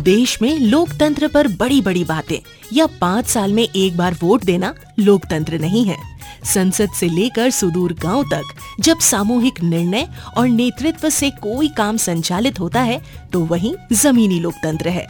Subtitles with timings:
[0.00, 2.38] देश में लोकतंत्र पर बड़ी बड़ी बातें।
[2.72, 5.96] या पाँच साल में एक बार वोट देना लोकतंत्र नहीं है।
[6.44, 12.60] संसद से लेकर सुदूर गाँव तक जब सामूहिक निर्णय और नेतृत्व से कोई काम संचालित
[12.60, 13.00] होता है
[13.32, 15.06] तो वही जमीनी लोकतंत्र है।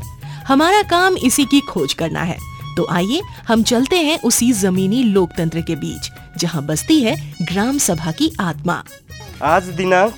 [0.49, 2.39] हमारा काम इसी की खोज करना है।
[2.77, 8.13] तो आइए हम चलते हैं उसी जमीनी लोकतंत्र के बीच, जहाँ बसती है ग्राम सभा
[8.13, 8.83] की आत्मा।
[9.43, 10.15] आज दिनांक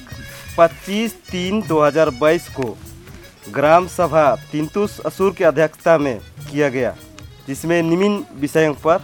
[0.59, 2.77] 25 तीन 2022 को
[3.51, 6.19] ग्राम सभा तिंतुस असुर की अध्यक्षता में
[6.51, 6.95] किया गया
[7.49, 8.99] जिसमें निम्न विषयों पर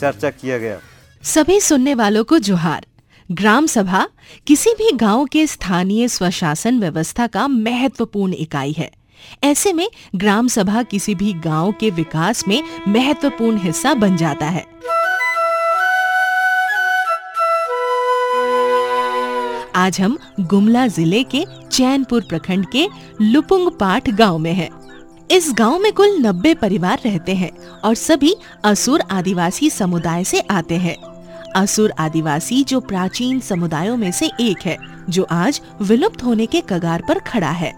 [0.00, 0.78] चर्चा किया गया।
[1.22, 2.86] सभी सुनने वालों को जोहार।
[3.32, 4.06] ग्राम सभा
[4.46, 8.90] किसी भी गाँव के स्थानीय स्वशासन व्यवस्था का महत्वपूर्ण इकाई है।
[9.44, 14.66] ऐसे में ग्राम सभा किसी भी गाँव के विकास में महत्वपूर्ण हिस्सा बन जाता है।
[19.80, 22.86] आज हम गुमला ज़िले के चैनपुर प्रखंड के
[23.20, 24.68] लुपुंग पाठ गाँव में हैं।
[25.30, 27.50] इस गाँव में कुल 90 परिवार रहते हैं
[27.84, 30.96] और सभी असुर आदिवासी समुदाय से आते हैं।
[31.56, 34.76] असुर आदिवासी जो प्राचीन समुदायों में से एक है,
[35.10, 37.72] जो आज विलुप्त होने के कगार पर खड़ा है।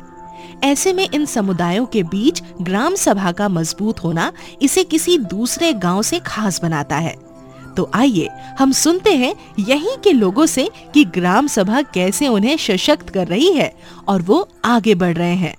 [0.64, 6.02] ऐसे में इन समुदायों के बीच ग्राम सभा का मज़बूत होना इसे किसी दूसरे गाँव
[6.02, 7.16] से खास बनाता है।
[7.76, 8.28] तो आइए,
[8.58, 13.52] हम सुनते हैं यहीं के लोगों से कि ग्राम सभा कैसे उन्हें सशक्त कर रही
[13.52, 13.72] है
[14.08, 15.56] और वो आगे बढ़ रहे हैं।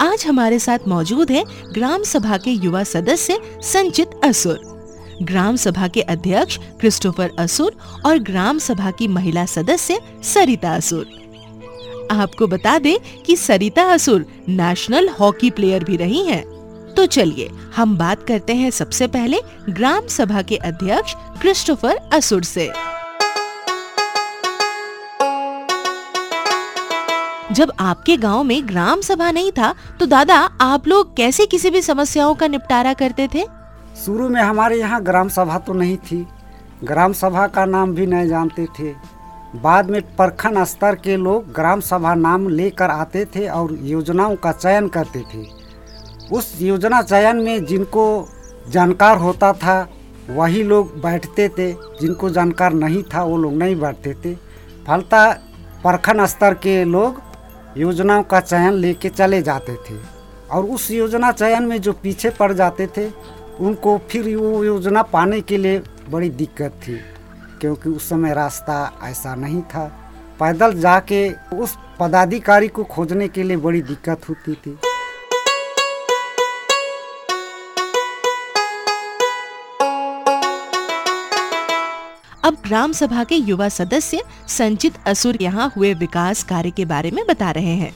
[0.00, 4.60] आज हमारे साथ मौजूद है ग्राम सभा के युवा सदस्य संचित असुर।
[5.22, 11.06] ग्राम सभा के अध्यक्ष क्रिस्टोफर असुर और ग्राम सभा की महिला सदस्य सरिता असुर।
[12.10, 16.57] आपको बता दें कि सरिता असुर नेशनल हॉकी प्लेयर भी रही हैं।
[16.98, 22.66] तो चलिए, हम बात करते हैं सबसे पहले ग्राम सभा के अध्यक्ष क्रिस्टोफर असुर से।
[27.52, 31.82] जब आपके गाँव में ग्राम सभा नहीं था तो दादा, आप लोग कैसे किसी भी
[31.82, 33.44] समस्याओं का निपटारा करते थे?
[34.04, 36.26] शुरू में हमारे यहाँ ग्राम सभा तो नहीं थी।
[36.84, 38.92] ग्राम सभा का नाम भी नहीं जानते थे।
[39.56, 44.52] बाद में प्रखंड स्तर के लोग ग्राम सभा नाम लेकर आते थे और योजनाओं का
[44.52, 45.57] चयन करते थे।
[46.32, 48.28] उस योजना चयन में जिनको
[48.70, 49.88] जानकार होता था,
[50.30, 54.34] वही लोग बैठते थे। जिनको जानकार नहीं था, वो लोग नहीं बैठते थे।
[54.86, 55.32] फलता
[55.82, 57.22] प्रखंड स्तर के लोग
[57.76, 59.98] योजनाओं का चयन लेके चले जाते थे।
[60.50, 63.10] और उस योजना चयन में जो पीछे पड़ जाते थे,
[63.60, 67.00] उनको फिर वो योजना पाने के लिए बड़ी दिक्कत थी।
[67.60, 73.56] क्योंकि उस समय रास्ता ऐसा नहीं था। पैदल जाके उस पदाधिकारी को खोजने के लिए
[73.56, 74.78] बड़ी दिक्कत होती थी।
[82.48, 87.26] अब ग्राम सभा के युवा सदस्य संचित असुर यहाँ हुए विकास कार्य के बारे में
[87.26, 87.92] बता रहे हैं।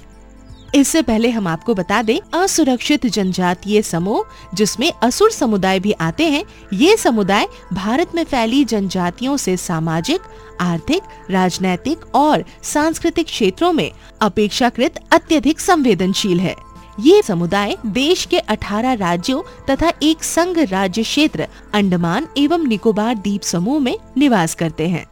[0.74, 4.24] इससे पहले हम आपको बता दें, असुरक्षित जनजातीय समूह,
[4.54, 10.20] जिसमें असुर समुदाय भी आते हैं, ये समुदाय भारत में फैली जनजातियों से सामाजिक,
[10.60, 13.90] आर्थिक, राजनैतिक और सांस्कृतिक क्षेत्रों में
[14.20, 21.46] अपेक्षाकृत अत्यधिक संवेदनशील है। ये समुदाय देश के 18 राज्यों तथा एक संघ राज्य क्षेत्र
[21.74, 25.06] अंडमान एवं निकोबार द्वीप समूह में निवास करते हैं।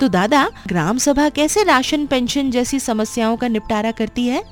[0.00, 4.44] तो दादा, ग्राम सभा कैसे राशन, पेंशन जैसी समस्याओं का निपटारा करती है?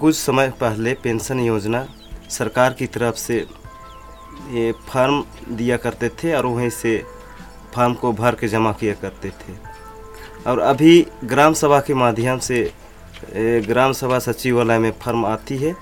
[0.00, 1.88] कुछ समय पहले पेंशन योजना
[2.30, 3.46] सरकार की तरफ़ से
[4.50, 7.04] ये फॉर्म दिया करते थे और वहीं से
[7.74, 9.65] फॉर्म को भर के जमा किया करते थे।
[10.46, 12.70] और अभी ग्राम सभा के माध्यम से
[13.66, 15.74] ग्राम सभा सचिवालय में फर्म आती है।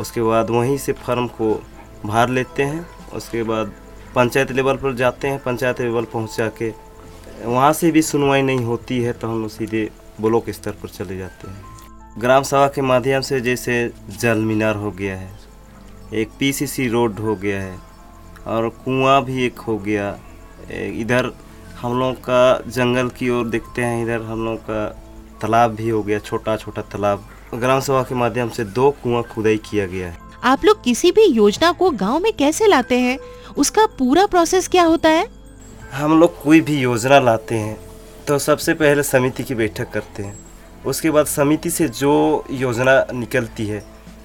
[0.00, 1.52] उसके बाद वहीं से फर्म को
[2.04, 3.72] भार लेते हैं। उसके बाद
[4.14, 6.72] पंचायत लेवल पर जाते हैं। पंचायत लेवल पहुँचा के
[7.44, 9.88] वहाँ से भी सुनवाई नहीं होती है तो हम सीधे
[10.20, 13.74] ब्लॉक स्तर पर चले जाते हैं। ग्राम सभा के माध्यम से जैसे
[14.20, 15.30] जल मीनार हो गया है,
[16.14, 17.76] एक पीसीसी रोड हो गया है,
[18.46, 20.08] और कुआँ भी एक हो गया
[20.72, 21.32] इधर
[21.80, 24.84] हम लोग का जंगल की ओर देखते हैं इधर हम लोग का
[25.40, 29.56] तालाब भी हो गया छोटा छोटा तालाब। ग्राम सभा के माध्यम से दो कुआँ खुदाई
[29.64, 33.18] किया गया है। आप लोग किसी भी योजना को गाँव में कैसे लाते हैं?
[33.56, 35.26] उसका पूरा प्रोसेस क्या होता है?
[35.92, 37.78] हम लोग कोई भी योजना लाते हैं
[38.26, 40.38] तो सबसे पहले समिति की बैठक करते हैं।
[40.86, 43.84] उसके बाद समिति से जो योजना निकलती है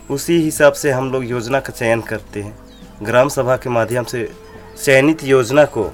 [0.10, 2.58] उसी हिसाब से हम लोग योजना का चयन करते हैं।
[3.04, 4.30] ग्राम सभा के माध्यम से
[4.84, 5.90] चयनित योजना को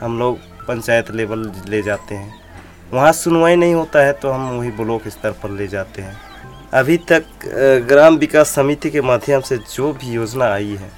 [0.00, 2.34] हम लोग पंचायत लेवल ले जाते हैं।
[2.92, 6.16] वहाँ सुनवाई नहीं होता है तो हम वही ब्लॉक स्तर पर ले जाते हैं।
[6.74, 7.24] अभी तक
[7.88, 10.90] ग्राम विकास समिति के माध्यम से जो भी योजना आई है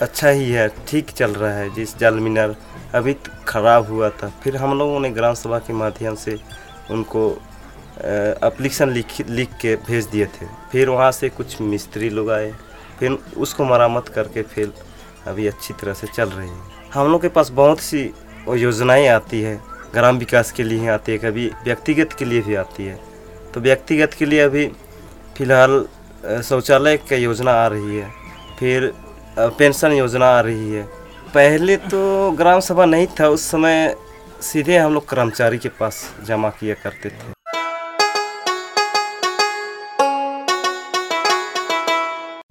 [0.00, 2.54] अच्छा ही है, ठीक चल रहा है। जिस जल मीनार
[2.94, 3.14] अभी
[3.48, 6.38] खराब हुआ था, फिर हम लोगों ने ग्राम सभा के माध्यम से
[6.90, 7.28] उनको
[7.98, 12.52] अप्लीकेशन लिख लिख के भेज दिए थे। फिर वहाँ से कुछ मिस्त्री लोग आए,
[12.98, 14.72] फिर उसको मरामत करके फिर
[15.26, 18.02] अभी अच्छी तरह से चल रही है। हम लोग के पास बहुत सी
[18.48, 19.60] योजनाएँ आती है,
[19.94, 22.98] ग्राम विकास के लिए आती है, कभी व्यक्तिगत के लिए भी आती है।
[23.54, 24.66] तो व्यक्तिगत के लिए अभी
[25.36, 25.84] फ़िलहाल
[26.44, 28.10] शौचालय का योजना आ रही है,
[28.58, 28.92] फिर
[29.38, 30.82] पेंशन योजना आ रही है।
[31.34, 33.94] पहले तो ग्राम सभा नहीं था, उस समय
[34.42, 37.35] सीधे हम लोग कर्मचारी के पास जमा किया करते थे।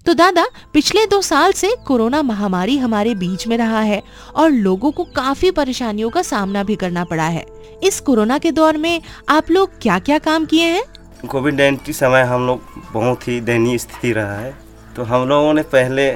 [0.06, 4.02] तो दादा, पिछले दो साल से कोरोना महामारी हमारे बीच में रहा है
[4.34, 7.44] और लोगों को काफ़ी परेशानियों का सामना भी करना पड़ा है।
[7.82, 10.82] इस कोरोना के दौर में आप लोग क्या क्या काम किए हैं?
[11.28, 12.62] कोविड नाइन्टीन समय हम लोग
[12.92, 14.54] बहुत ही दयनीय स्थिति रहा है।
[14.96, 16.10] तो हम लोगों ने पहले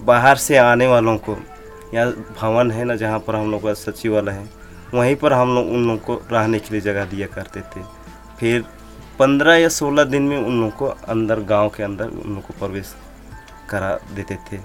[0.00, 1.36] बाहर से आने वालों को,
[1.94, 2.06] या
[2.40, 4.48] भवन है ना जहाँ पर हम लोग का सचिवालय है,
[4.94, 7.84] वहीं पर हम लोग उन लोगों को रहने के लिए जगह दिया करते थे।
[8.40, 8.64] फिर
[9.18, 12.54] पंद्रह या सोलह दिन में उन लोगों को अंदर, गाँव के अंदर उन लोगों को
[12.58, 12.94] प्रवेश
[13.70, 14.58] करा देते थे।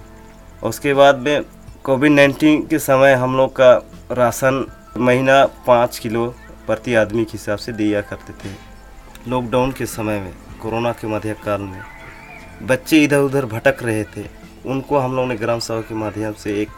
[0.62, 1.44] उसके बाद में
[1.84, 3.72] कोविड नाइन्टीन के समय हम लोग का
[4.12, 4.64] राशन
[4.98, 6.26] महीना पाँच किलो
[6.66, 8.54] प्रति आदमी के हिसाब से दिया करते थे।
[9.28, 10.32] लॉकडाउन के समय में,
[10.62, 11.80] कोरोना के मध्यकाल में।
[12.62, 14.24] बच्चे इधर उधर भटक रहे थे।
[14.66, 16.68] उनको हम लोग ने ग्राम सभा के माध्यम से एक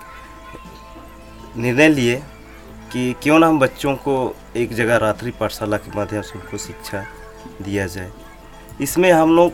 [1.56, 2.16] निर्णय लिए
[2.92, 7.04] कि क्यों ना हम बच्चों को एक जगह रात्रि पाठशाला के माध्यम से उनको शिक्षा
[7.62, 8.10] दिया जाए।
[8.80, 9.52] इसमें हम लोग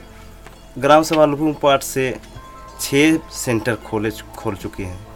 [0.79, 2.17] ग्राम सभा लुपुम पाठ से
[2.95, 5.07] छः सेंटर खोले खोल चुके हैं।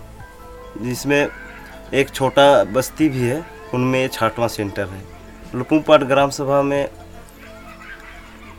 [0.82, 1.28] जिसमें
[1.94, 3.44] एक छोटा बस्ती भी है,
[3.74, 5.02] उनमें छाटवां सेंटर है।
[5.54, 6.88] लुपुम पाठ ग्राम सभा में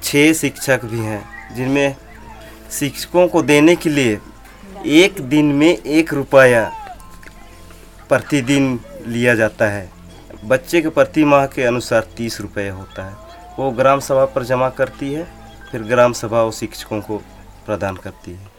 [0.03, 1.95] छः शिक्षक भी हैं, जिनमें
[2.71, 4.19] शिक्षकों को देने के लिए
[4.85, 6.71] एक दिन में एक रुपया
[8.09, 9.89] प्रतिदिन लिया जाता है।
[10.45, 13.13] बच्चे के प्रति माह के अनुसार तीस रुपये होता है।
[13.59, 15.27] वो ग्राम सभा पर जमा करती है,
[15.71, 17.17] फिर ग्राम सभा वो शिक्षकों को
[17.65, 18.58] प्रदान करती है।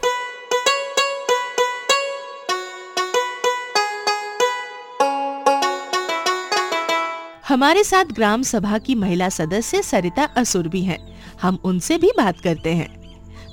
[7.50, 10.98] हमारे साथ ग्राम सभा की महिला सदस्य सरिता असुर भी हैं।
[11.42, 12.88] हम उनसे भी बात करते हैं।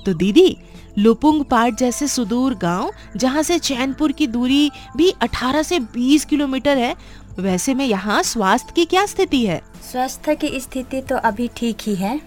[0.04, 0.56] तो दीदी,
[0.98, 6.78] लुपुंग पाट जैसे सुदूर गाँव, जहाँ से चैनपुर की दूरी भी 18 से 20 किलोमीटर
[6.78, 6.94] है,
[7.38, 9.60] वैसे में यहाँ स्वास्थ्य की क्या स्थिति है?
[9.90, 12.20] स्वास्थ्य की स्थिति तो अभी ठीक ही है।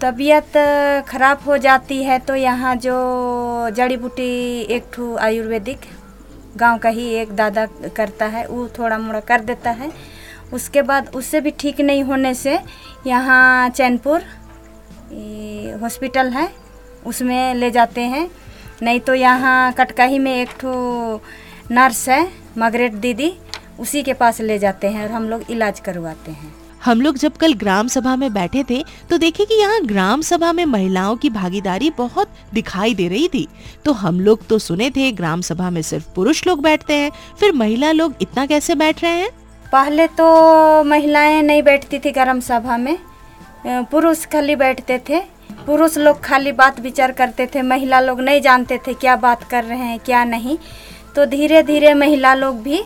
[0.00, 0.56] तबीयत
[1.08, 2.96] खराब हो जाती है तो यहाँ जो
[3.70, 4.26] जड़ी बूटी
[4.70, 5.86] एक आयुर्वेदिक,
[6.56, 7.66] गाँव का ही एक दादा
[7.96, 9.92] करता है, वो थोड़ा मोड़ा कर देता है।
[10.52, 12.58] उसके बाद उससे भी ठीक नहीं होने से
[13.06, 14.22] यहाँ चैनपुर
[15.80, 16.48] हॉस्पिटल है,
[17.06, 18.28] उसमें ले जाते हैं।
[18.82, 21.20] नहीं तो यहाँ कटकाही में एक ठो
[21.70, 23.32] नर्स है, मगरेट दीदी,
[23.80, 26.52] उसी के पास ले जाते हैं और हम लोग इलाज करवाते हैं।
[26.82, 30.52] हम लोग जब कल ग्राम सभा में बैठे थे तो देखे कि यहाँ ग्राम सभा
[30.52, 33.46] में महिलाओं की भागीदारी बहुत दिखाई दे रही थी।
[33.84, 37.10] तो हम लोग तो सुने थे, ग्राम सभा में सिर्फ़ पुरुष लोग बैठते हैं,
[37.40, 39.30] फिर महिला लोग इतना कैसे बैठ रहे हैं?
[39.72, 42.96] पहले तो महिलाएँ नहीं बैठती थी गर्म सभा में।
[43.90, 45.20] पुरुष खाली बैठते थे।
[45.66, 49.64] पुरुष लोग खाली बात विचार करते थे। महिला लोग नहीं जानते थे क्या बात कर
[49.64, 50.56] रहे हैं, क्या नहीं।
[51.16, 52.82] तो धीरे धीरे महिला लोग भी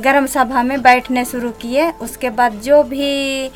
[0.00, 3.50] गर्म सभा में बैठने शुरू किए। उसके बाद जो भी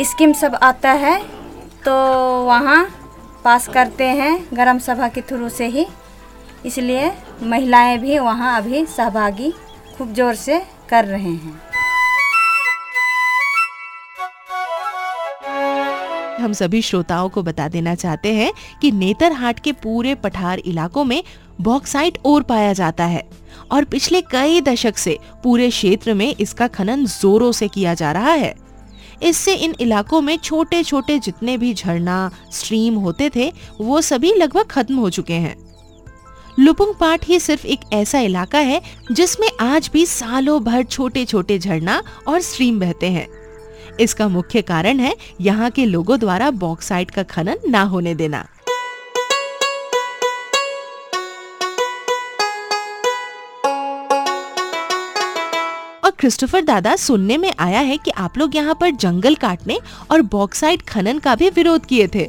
[0.00, 1.18] स्कीम सब आता है
[1.84, 1.92] तो
[2.44, 2.84] वहाँ
[3.44, 5.86] पास करते हैं गर्म सभा के थ्रू से ही।
[6.66, 9.50] इसलिए महिलाएँ भी वहाँ अभी सहभागी,
[9.98, 11.60] खूब ज़ोर से कर रहे हैं।
[16.40, 21.22] हम सभी श्रोताओं को बता देना चाहते हैं कि नेतरहाट के पूरे पठार इलाकों में
[21.60, 23.22] बॉक्साइट और पाया जाता है
[23.72, 28.32] और पिछले कई दशक से पूरे क्षेत्र में इसका खनन जोरों से किया जा रहा
[28.32, 28.54] है।
[29.22, 34.66] इससे इन इलाकों में छोटे छोटे जितने भी झरना स्ट्रीम होते थे, वो सभी लगभग
[34.66, 35.61] खत्म हो चुके हैं।
[36.58, 38.80] लुपुंग पाट ही सिर्फ़ एक ऐसा इलाका है
[39.12, 43.26] जिसमें आज भी सालों भर छोटे छोटे झरना और स्ट्रीम बहते हैं।
[44.00, 48.46] इसका मुख्य कारण है यहाँ के लोगों द्वारा बॉक्साइट का खनन ना होने देना।
[56.04, 59.78] और क्रिस्टोफर दादा, सुनने में आया है कि आप लोग यहाँ पर जंगल काटने
[60.10, 62.28] और बॉक्साइट खनन का भी विरोध किए थे।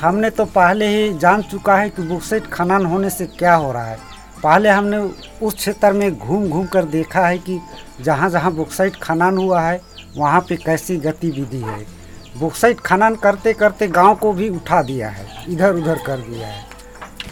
[0.00, 3.84] हमने तो पहले ही जान चुका है कि बुक्साइट खनन होने से क्या हो रहा
[3.84, 3.96] है।
[4.42, 4.98] पहले हमने
[5.42, 7.58] उस क्षेत्र में घूम घूम कर देखा है कि
[8.02, 9.80] जहाँ जहाँ बुक्साइट खनन हुआ है,
[10.16, 11.78] वहाँ पे कैसी गतिविधि है।
[12.38, 16.66] बुक्साइट खनन करते करते गाँव को भी उठा दिया है, इधर उधर कर दिया है।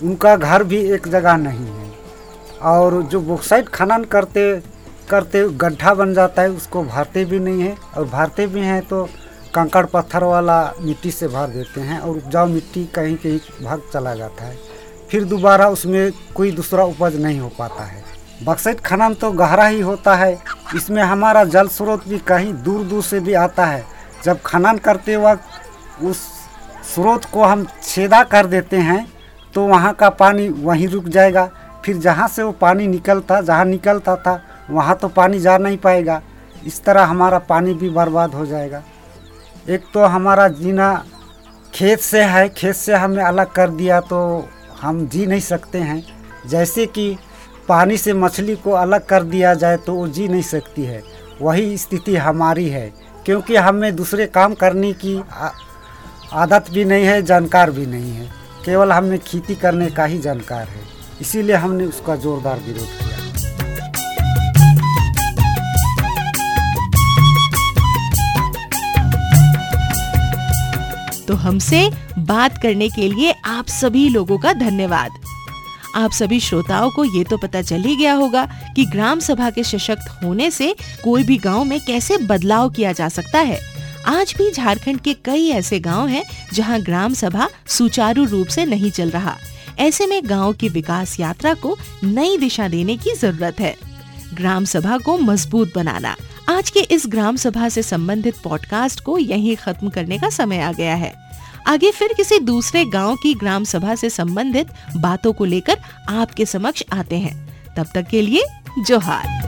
[0.02, 1.90] उनका घर भी एक जगह नहीं है।
[2.64, 4.50] और जो बॉक्साइट खनन करते
[5.10, 9.08] करते गड्ढा बन जाता है, उसको भरते भी नहीं है। और भरते भी हैं तो
[9.56, 14.14] कंकड़ पत्थर वाला मिट्टी से भर देते हैं और उपजाऊ मिट्टी कहीं कहीं भाग चला
[14.14, 14.56] जाता है।
[15.10, 18.02] फिर दोबारा उसमें कोई दूसरा उपज नहीं हो पाता है।
[18.44, 20.32] बक्सैट खनन तो गहरा ही होता है।
[20.76, 23.84] इसमें हमारा जल स्रोत भी कहीं दूर दूर से भी आता है।
[24.24, 26.18] जब खनन करते वक्त उस
[26.86, 29.06] स्रोत को हम छेदा कर देते हैं
[29.54, 31.48] तो वहाँ का पानी वहीं रुक जाएगा।
[31.84, 36.20] फिर जहाँ से वो पानी निकलता, जहाँ निकलता था, वहाँ तो पानी जा नहीं पाएगा।
[36.66, 38.82] इस तरह हमारा पानी भी बर्बाद हो जाएगा।
[39.68, 41.04] एक तो हमारा जीना
[41.74, 44.48] खेत से है, खेत से हमें अलग कर दिया तो
[44.80, 46.02] हम जी नहीं सकते हैं।
[46.48, 47.16] जैसे कि
[47.68, 51.02] पानी से मछली को अलग कर दिया जाए तो वो जी नहीं सकती है।
[51.40, 52.92] वही स्थिति हमारी है,
[53.26, 55.20] क्योंकि हमें दूसरे काम करने की
[56.34, 58.30] आदत भी नहीं है, जानकार भी नहीं है।
[58.64, 60.80] केवल हमें खेती करने का ही जानकार है।
[61.20, 63.15] इसीलिए हमने उसका जोरदार विरोध किया।
[71.28, 75.10] तो हमसे बात करने के लिए आप सभी लोगों का धन्यवाद।
[75.96, 78.44] आप सभी श्रोताओं को ये तो पता चल ही गया होगा
[78.76, 83.08] कि ग्राम सभा के सशक्त होने से कोई भी गाँव में कैसे बदलाव किया जा
[83.08, 83.58] सकता है।
[84.06, 88.90] आज भी झारखंड के कई ऐसे गाँव हैं जहाँ ग्राम सभा सुचारू रूप से नहीं
[88.90, 89.36] चल रहा।
[89.78, 93.74] ऐसे में गाँव की विकास यात्रा को नई दिशा देने की ज़रूरत है।
[94.34, 96.16] ग्राम सभा को मज़बूत बनाना।
[96.48, 100.72] आज के इस ग्राम सभा से संबंधित पॉडकास्ट को यहीं खत्म करने का समय आ
[100.72, 101.14] गया है।
[101.66, 106.82] आगे फिर किसी दूसरे गाँव की ग्राम सभा से संबंधित बातों को लेकर आपके समक्ष
[106.92, 108.42] आते हैं। तब तक के लिए
[108.78, 109.45] जोहार।